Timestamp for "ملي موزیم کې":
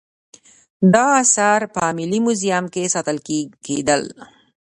1.97-2.91